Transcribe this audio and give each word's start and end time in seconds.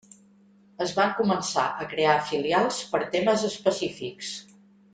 Es 0.85 0.93
van 0.99 1.11
començar 1.19 1.65
a 1.83 1.87
crear 1.91 2.15
filials 2.31 2.81
per 2.95 3.03
temes 3.17 3.45
específics. 3.53 4.35